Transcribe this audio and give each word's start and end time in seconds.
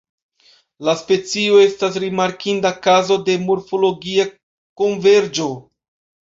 La 0.87 0.93
specio 1.01 1.59
estas 1.63 1.99
rimarkinda 2.03 2.71
kazo 2.87 3.19
de 3.27 3.37
morfologia 3.45 4.27
konverĝo. 4.83 5.49